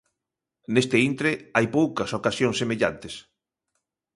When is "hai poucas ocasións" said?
1.55-2.59